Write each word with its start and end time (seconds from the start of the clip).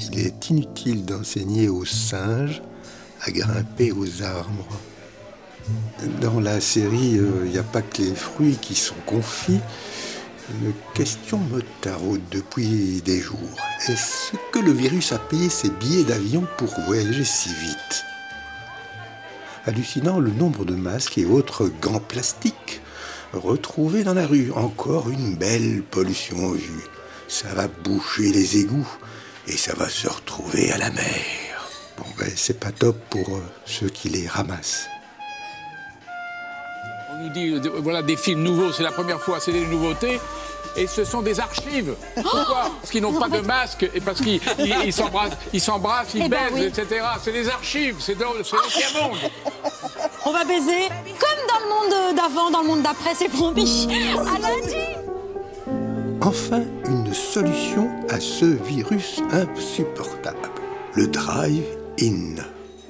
Il 0.00 0.18
est 0.18 0.50
inutile 0.50 1.04
d'enseigner 1.04 1.68
aux 1.68 1.84
singes 1.84 2.62
à 3.22 3.30
grimper 3.30 3.92
aux 3.92 4.22
arbres. 4.22 4.68
Dans 6.20 6.40
la 6.40 6.60
série, 6.60 7.18
il 7.44 7.50
n'y 7.50 7.58
a 7.58 7.62
pas 7.62 7.82
que 7.82 8.02
les 8.02 8.14
fruits 8.14 8.56
qui 8.60 8.74
sont 8.74 8.94
confits. 9.06 9.60
Une 10.62 10.72
question 10.94 11.38
me 11.38 11.60
taraude 11.82 12.22
depuis 12.30 13.02
des 13.04 13.20
jours. 13.20 13.56
Est-ce 13.86 14.32
que 14.50 14.60
le 14.60 14.72
virus 14.72 15.12
a 15.12 15.18
payé 15.18 15.50
ses 15.50 15.68
billets 15.68 16.04
d'avion 16.04 16.46
pour 16.56 16.68
voyager 16.86 17.24
si 17.24 17.50
vite? 17.50 18.04
Hallucinant 19.66 20.20
le 20.20 20.30
nombre 20.30 20.64
de 20.64 20.74
masques 20.74 21.18
et 21.18 21.26
autres 21.26 21.70
gants 21.82 22.00
plastiques 22.00 22.80
retrouvés 23.34 24.04
dans 24.04 24.14
la 24.14 24.26
rue. 24.26 24.50
Encore 24.52 25.10
une 25.10 25.34
belle 25.36 25.82
pollution 25.82 26.52
vue. 26.52 26.86
Ça 27.28 27.52
va 27.52 27.68
boucher 27.68 28.32
les 28.32 28.56
égouts 28.56 28.88
et 29.48 29.56
ça 29.56 29.74
va 29.74 29.88
se 29.88 30.08
retrouver 30.08 30.70
à 30.72 30.78
la 30.78 30.90
mer. 30.90 31.04
Bon 31.96 32.04
ben 32.18 32.30
c'est 32.36 32.60
pas 32.60 32.70
top 32.70 32.96
pour 33.10 33.36
euh, 33.36 33.42
ceux 33.64 33.88
qui 33.88 34.08
les 34.08 34.28
ramassent. 34.28 34.86
On 37.10 37.24
nous 37.24 37.30
dit, 37.30 37.48
euh, 37.54 37.60
voilà, 37.82 38.02
des 38.02 38.16
films 38.16 38.42
nouveaux, 38.42 38.70
c'est 38.72 38.84
la 38.84 38.92
première 38.92 39.20
fois, 39.20 39.40
c'est 39.40 39.52
des 39.52 39.66
nouveautés. 39.66 40.20
Et 40.76 40.86
ce 40.86 41.02
sont 41.02 41.22
des 41.22 41.40
archives. 41.40 41.94
Pourquoi? 42.14 42.70
Parce 42.80 42.90
qu'ils 42.92 43.02
n'ont 43.02 43.18
pas 43.18 43.28
de 43.28 43.40
masque 43.40 43.88
et 43.92 44.00
parce 44.00 44.20
qu'ils 44.20 44.40
ils, 44.84 44.92
s'embrassent, 44.92 45.32
ils, 45.52 45.60
s'embrassent, 45.60 46.10
ils 46.14 46.22
Eh 46.26 46.28
ben 46.28 46.52
baisent, 46.52 46.72
oui. 46.76 46.82
etc. 46.82 47.04
C'est 47.24 47.32
des 47.32 47.48
archives, 47.48 47.96
c'est 47.98 48.14
dans 48.16 48.32
c'est 48.44 48.54
l'ancien 48.56 49.02
monde. 49.02 49.18
On 50.24 50.30
va 50.32 50.44
baiser 50.44 50.88
comme 51.18 51.46
dans 51.48 51.64
le 51.64 51.68
monde 51.68 52.16
d'avant, 52.16 52.50
dans 52.50 52.60
le 52.60 52.66
monde 52.68 52.82
d'après, 52.82 53.14
c'est 53.16 53.30
promis. 53.30 53.88
À 54.16 54.38
lundi 54.38 54.97
Enfin, 56.28 56.64
une 56.84 57.14
solution 57.14 57.88
à 58.10 58.20
ce 58.20 58.44
virus 58.44 59.22
insupportable. 59.30 60.36
Le 60.94 61.06
drive-in. 61.06 62.34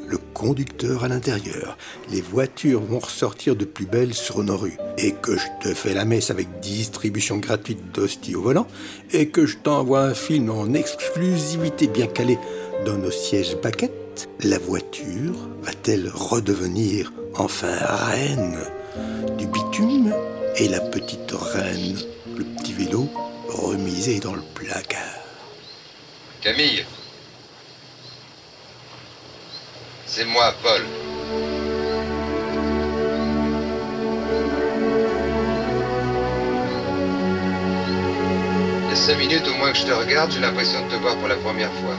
Le 0.08 0.18
conducteur 0.34 1.04
à 1.04 1.08
l'intérieur. 1.08 1.78
Les 2.10 2.20
voitures 2.20 2.80
vont 2.80 2.98
ressortir 2.98 3.54
de 3.54 3.64
plus 3.64 3.86
belle 3.86 4.12
sur 4.12 4.42
nos 4.42 4.56
rues. 4.56 4.76
Et 4.98 5.12
que 5.12 5.36
je 5.36 5.46
te 5.60 5.72
fais 5.72 5.94
la 5.94 6.04
messe 6.04 6.32
avec 6.32 6.48
distribution 6.58 7.36
gratuite 7.36 7.94
d'hosties 7.94 8.34
au 8.34 8.42
volant. 8.42 8.66
Et 9.12 9.28
que 9.28 9.46
je 9.46 9.58
t'envoie 9.58 10.00
un 10.00 10.14
film 10.14 10.50
en 10.50 10.74
exclusivité 10.74 11.86
bien 11.86 12.08
calé 12.08 12.40
dans 12.84 12.98
nos 12.98 13.12
sièges 13.12 13.56
baquettes. 13.62 14.28
La 14.42 14.58
voiture 14.58 15.48
va-t-elle 15.62 16.10
redevenir 16.12 17.12
enfin 17.36 17.76
reine 18.10 18.58
du 19.38 19.46
bitume 19.46 20.12
et 20.56 20.66
la 20.66 20.80
petite 20.80 21.30
reine, 21.30 21.96
le 22.36 22.42
petit 22.42 22.72
vélo, 22.72 23.08
remisé 23.48 24.20
dans 24.20 24.34
le 24.34 24.42
placard. 24.54 25.00
Camille 26.40 26.84
C'est 30.06 30.24
moi, 30.24 30.54
Paul. 30.62 30.82
Il 38.84 38.88
y 38.88 38.92
a 38.92 38.96
cinq 38.96 39.18
minutes 39.18 39.46
au 39.48 39.54
moins 39.58 39.72
que 39.72 39.78
je 39.78 39.84
te 39.84 39.92
regarde, 39.92 40.30
j'ai 40.32 40.40
l'impression 40.40 40.84
de 40.86 40.90
te 40.90 40.96
voir 40.96 41.16
pour 41.16 41.28
la 41.28 41.36
première 41.36 41.72
fois. 41.72 41.96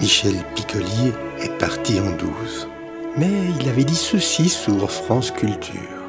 Michel 0.00 0.44
Piccolier 0.54 1.12
est 1.40 1.56
parti 1.58 1.98
en 1.98 2.10
douce. 2.10 2.68
Mais 3.16 3.30
il 3.60 3.68
avait 3.68 3.84
dit 3.84 3.94
ceci 3.94 4.48
sur 4.48 4.90
France 4.90 5.30
Culture. 5.30 6.02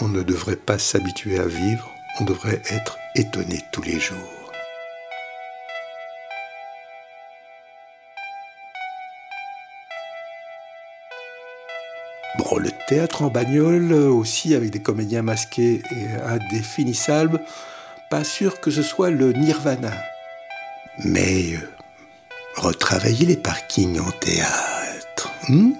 On 0.00 0.08
ne 0.08 0.22
devrait 0.22 0.56
pas 0.56 0.78
s'habituer 0.78 1.38
à 1.38 1.44
vivre, 1.44 1.90
on 2.18 2.24
devrait 2.24 2.62
être 2.70 2.96
étonné 3.14 3.62
tous 3.72 3.82
les 3.82 4.00
jours. 4.00 4.16
Bon, 12.38 12.56
le 12.56 12.70
théâtre 12.88 13.20
en 13.20 13.28
bagnole 13.28 13.92
aussi 13.92 14.54
avec 14.54 14.70
des 14.70 14.80
comédiens 14.80 15.22
masqués 15.22 15.82
et 15.90 16.06
indéfinissables, 16.24 17.42
pas 18.08 18.24
sûr 18.24 18.60
que 18.60 18.70
ce 18.70 18.82
soit 18.82 19.10
le 19.10 19.34
nirvana. 19.34 19.92
Mais 21.04 21.52
euh, 21.52 21.70
retravailler 22.56 23.26
les 23.26 23.36
parkings 23.36 24.00
en 24.00 24.10
théâtre. 24.12 25.30
hmm? 25.50 25.72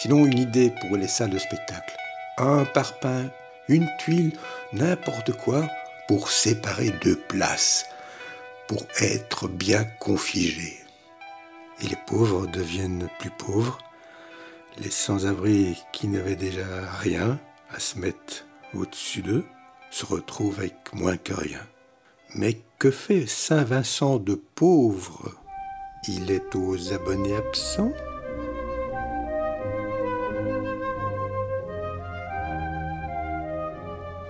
Sinon, 0.00 0.24
une 0.24 0.38
idée 0.38 0.72
pour 0.80 0.96
les 0.96 1.06
salles 1.06 1.28
de 1.28 1.38
spectacle. 1.38 1.94
Un 2.38 2.64
parpaing, 2.64 3.28
une 3.68 3.86
tuile, 3.98 4.32
n'importe 4.72 5.32
quoi 5.32 5.68
pour 6.08 6.30
séparer 6.30 6.88
deux 7.02 7.16
places, 7.16 7.84
pour 8.66 8.82
être 8.98 9.46
bien 9.46 9.84
configés. 9.98 10.78
Et 11.82 11.86
les 11.86 11.98
pauvres 12.06 12.46
deviennent 12.46 13.10
plus 13.18 13.28
pauvres, 13.28 13.76
les 14.78 14.90
sans-abri 14.90 15.76
qui 15.92 16.08
n'avaient 16.08 16.34
déjà 16.34 16.90
rien 17.00 17.38
à 17.70 17.78
se 17.78 17.98
mettre 17.98 18.46
au-dessus 18.72 19.20
d'eux 19.20 19.44
se 19.90 20.06
retrouvent 20.06 20.60
avec 20.60 20.94
moins 20.94 21.18
que 21.18 21.34
rien. 21.34 21.60
Mais 22.34 22.62
que 22.78 22.90
fait 22.90 23.26
Saint-Vincent 23.26 24.16
de 24.16 24.34
pauvre? 24.34 25.34
Il 26.08 26.30
est 26.30 26.56
aux 26.56 26.94
abonnés 26.94 27.36
absents? 27.36 27.92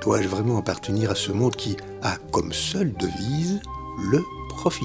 Dois-je 0.03 0.29
vraiment 0.29 0.57
appartenir 0.57 1.11
à 1.11 1.15
ce 1.15 1.31
monde 1.31 1.55
qui 1.57 1.77
a 2.03 2.17
comme 2.33 2.53
seule 2.53 2.93
devise 2.95 3.61
le 4.11 4.25
profit? 4.49 4.85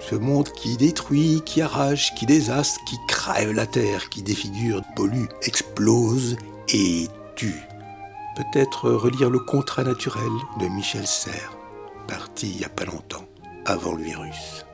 Ce 0.00 0.14
monde 0.14 0.48
qui 0.50 0.76
détruit, 0.76 1.42
qui 1.44 1.60
arrache, 1.60 2.14
qui 2.14 2.24
désastre, 2.24 2.80
qui 2.84 2.96
crève 3.06 3.52
la 3.52 3.66
terre, 3.66 4.08
qui 4.08 4.22
défigure, 4.22 4.82
pollue, 4.94 5.26
explose 5.42 6.36
et 6.72 7.08
tue. 7.34 7.60
Peut-être 8.36 8.90
relire 8.90 9.28
le 9.28 9.40
contrat 9.40 9.84
naturel 9.84 10.22
de 10.60 10.66
Michel 10.68 11.06
Serres, 11.06 11.56
parti 12.08 12.50
il 12.52 12.58
n'y 12.58 12.64
a 12.64 12.70
pas 12.70 12.84
longtemps, 12.84 13.26
avant 13.66 13.94
le 13.94 14.04
virus. 14.04 14.64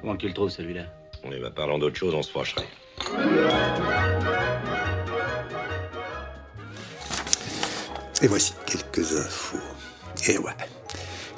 Comment 0.00 0.16
tu 0.16 0.28
le 0.28 0.34
trouves 0.34 0.50
celui-là? 0.50 0.84
On 1.24 1.32
est 1.32 1.50
parlant 1.50 1.78
d'autre 1.78 1.96
chose, 1.96 2.14
on 2.14 2.22
se 2.22 2.30
fâcherait. 2.30 2.68
Et 8.24 8.26
voici 8.26 8.54
quelques 8.64 9.18
infos. 9.18 9.58
Et 10.28 10.38
ouais. 10.38 10.56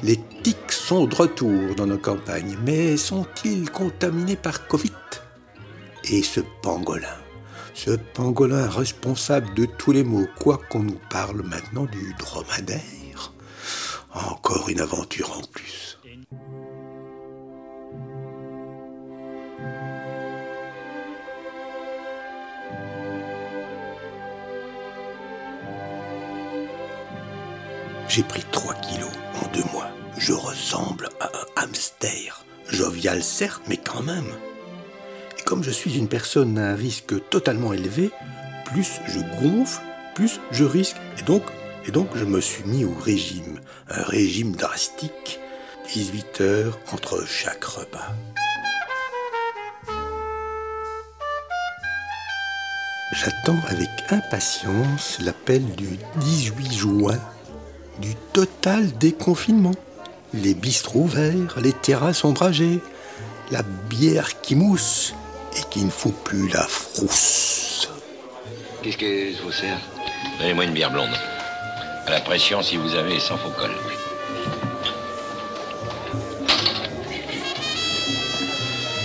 Les 0.04 0.20
tics 0.44 0.70
sont 0.70 1.08
de 1.08 1.16
retour 1.16 1.74
dans 1.74 1.86
nos 1.86 1.98
campagnes, 1.98 2.56
mais 2.64 2.96
sont-ils 2.96 3.68
contaminés 3.72 4.36
par 4.36 4.68
Covid? 4.68 4.92
Et 6.04 6.22
ce 6.22 6.38
pangolin 6.62 7.18
Ce 7.74 7.90
pangolin 7.90 8.68
responsable 8.68 9.52
de 9.54 9.64
tous 9.64 9.90
les 9.90 10.04
maux, 10.04 10.28
quoi 10.38 10.60
qu'on 10.70 10.84
nous 10.84 11.00
parle 11.10 11.42
maintenant 11.42 11.86
du 11.86 12.14
dromadaire 12.20 13.32
Encore 14.14 14.68
une 14.68 14.80
aventure 14.80 15.36
en 15.36 15.42
plus. 15.42 15.85
J'ai 28.16 28.22
pris 28.22 28.44
3 28.50 28.72
kilos 28.76 29.10
en 29.42 29.46
deux 29.52 29.64
mois. 29.74 29.90
Je 30.16 30.32
ressemble 30.32 31.10
à 31.20 31.26
un 31.26 31.64
hamster. 31.64 32.46
Jovial 32.66 33.22
certes, 33.22 33.60
mais 33.68 33.76
quand 33.76 34.02
même. 34.02 34.32
Et 35.38 35.42
comme 35.42 35.62
je 35.62 35.70
suis 35.70 35.98
une 35.98 36.08
personne 36.08 36.56
à 36.56 36.70
un 36.70 36.74
risque 36.74 37.28
totalement 37.28 37.74
élevé, 37.74 38.10
plus 38.64 39.00
je 39.06 39.20
gonfle, 39.38 39.82
plus 40.14 40.40
je 40.50 40.64
risque. 40.64 40.96
Et 41.18 41.24
donc, 41.24 41.42
et 41.84 41.90
donc 41.90 42.08
je 42.14 42.24
me 42.24 42.40
suis 42.40 42.64
mis 42.64 42.86
au 42.86 42.94
régime. 42.94 43.60
Un 43.90 44.02
régime 44.04 44.56
drastique. 44.56 45.38
18 45.92 46.40
heures 46.40 46.78
entre 46.92 47.22
chaque 47.26 47.64
repas. 47.64 48.14
J'attends 53.12 53.60
avec 53.68 53.90
impatience 54.08 55.18
l'appel 55.20 55.62
du 55.74 55.98
18 56.16 56.72
juin 56.72 57.20
du 58.00 58.14
total 58.32 58.96
déconfinement. 58.98 59.74
Les 60.34 60.54
bistrots 60.54 61.00
ouverts, 61.00 61.58
les 61.62 61.72
terrasses 61.72 62.24
ombragées, 62.24 62.80
la 63.50 63.62
bière 63.62 64.40
qui 64.40 64.54
mousse 64.54 65.14
et 65.56 65.62
qui 65.70 65.84
ne 65.84 65.90
faut 65.90 66.10
plus 66.10 66.48
la 66.48 66.62
frousse. 66.62 67.88
Qu'est-ce 68.82 68.98
que 68.98 69.32
je 69.32 69.42
vous 69.42 69.52
sers? 69.52 69.78
Donnez-moi 70.38 70.64
une 70.64 70.72
bière 70.72 70.90
blonde. 70.90 71.14
À 72.06 72.10
la 72.10 72.20
pression 72.20 72.62
si 72.62 72.76
vous 72.76 72.94
avez, 72.94 73.18
sans 73.18 73.36
faux 73.36 73.50
col. 73.50 73.70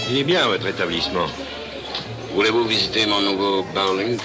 Il 0.10 0.18
est 0.18 0.24
bien 0.24 0.46
votre 0.48 0.68
établissement. 0.68 1.26
Voulez-vous 2.36 2.66
visiter 2.66 3.06
mon 3.06 3.22
nouveau 3.22 3.64
bowling 3.74 4.18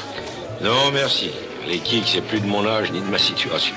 Non, 0.60 0.90
merci. 0.92 1.30
Les 1.68 1.78
kicks, 1.78 2.08
c'est 2.08 2.20
plus 2.22 2.40
de 2.40 2.46
mon 2.46 2.66
âge 2.66 2.90
ni 2.90 3.00
de 3.00 3.06
ma 3.06 3.18
situation. 3.18 3.74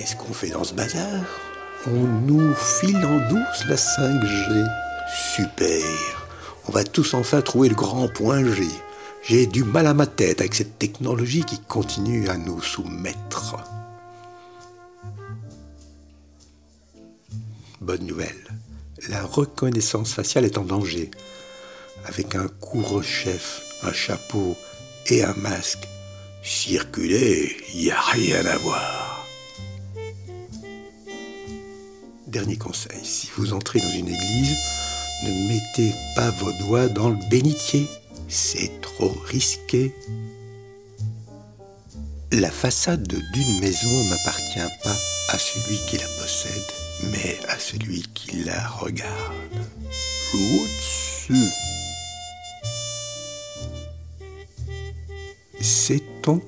Qu'est-ce 0.00 0.16
qu'on 0.16 0.32
fait 0.32 0.48
dans 0.48 0.64
ce 0.64 0.72
bazar? 0.72 1.26
On 1.86 1.90
nous 1.90 2.54
file 2.54 3.04
en 3.04 3.18
douce 3.28 3.66
la 3.68 3.76
5G. 3.76 4.66
Super 5.36 5.84
On 6.66 6.72
va 6.72 6.84
tous 6.84 7.12
enfin 7.12 7.42
trouver 7.42 7.68
le 7.68 7.74
grand 7.74 8.08
point 8.08 8.42
G. 8.42 8.64
J'ai 9.22 9.44
du 9.44 9.62
mal 9.62 9.86
à 9.86 9.92
ma 9.92 10.06
tête 10.06 10.40
avec 10.40 10.54
cette 10.54 10.78
technologie 10.78 11.44
qui 11.44 11.58
continue 11.58 12.30
à 12.30 12.38
nous 12.38 12.62
soumettre. 12.62 13.56
Bonne 17.82 18.06
nouvelle, 18.06 18.48
la 19.10 19.22
reconnaissance 19.22 20.14
faciale 20.14 20.46
est 20.46 20.56
en 20.56 20.64
danger. 20.64 21.10
Avec 22.06 22.34
un 22.36 22.48
couvre-chef, 22.48 23.60
un 23.82 23.92
chapeau 23.92 24.56
et 25.08 25.22
un 25.24 25.34
masque, 25.34 25.86
circuler, 26.42 27.54
il 27.74 27.80
n'y 27.82 27.90
a 27.90 28.00
rien 28.00 28.46
à 28.46 28.56
voir. 28.56 29.19
Dernier 32.30 32.56
conseil, 32.56 33.04
si 33.04 33.28
vous 33.36 33.52
entrez 33.52 33.80
dans 33.80 33.90
une 33.90 34.08
église, 34.08 34.56
ne 35.24 35.48
mettez 35.48 35.94
pas 36.16 36.30
vos 36.30 36.52
doigts 36.64 36.88
dans 36.88 37.10
le 37.10 37.18
bénitier 37.28 37.86
c'est 38.30 38.80
trop 38.80 39.12
risqué. 39.26 39.92
La 42.32 42.50
façade 42.50 43.08
d'une 43.08 43.60
maison 43.60 44.04
n'appartient 44.08 44.74
pas 44.84 44.96
à 45.30 45.38
celui 45.38 45.76
qui 45.88 45.98
la 45.98 46.06
possède, 46.20 46.72
mais 47.12 47.38
à 47.48 47.58
celui 47.58 48.02
qui 48.14 48.44
la 48.44 48.68
regarde. 48.68 49.10
Au-dessus. 50.32 51.50
Sait-on 55.60 56.40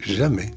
jamais 0.00 0.50